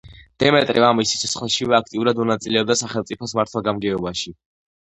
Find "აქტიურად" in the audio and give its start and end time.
1.79-2.21